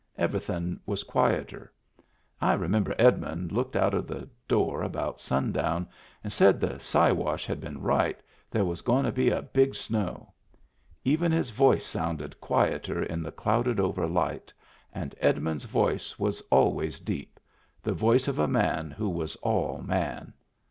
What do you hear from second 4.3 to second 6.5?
door about sundown and